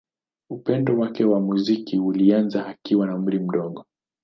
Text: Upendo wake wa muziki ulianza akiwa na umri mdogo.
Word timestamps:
Upendo 0.49 0.99
wake 0.99 1.25
wa 1.25 1.39
muziki 1.41 1.99
ulianza 1.99 2.65
akiwa 2.65 3.07
na 3.07 3.15
umri 3.15 3.39
mdogo. 3.39 3.85